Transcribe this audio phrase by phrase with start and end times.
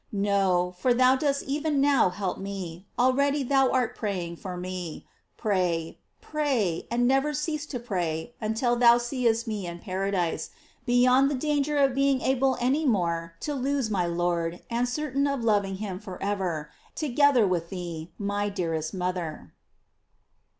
[0.11, 5.05] No, for thou dost even now help me, already thou art praying for me;
[5.37, 10.49] pray, pray, and never cease to pray until thou seest me in paradise,
[10.87, 15.43] beyond the danger of being able any more to lose my Lord, and certain of
[15.43, 19.53] loving him forever, to gether with thee, my dearest mother.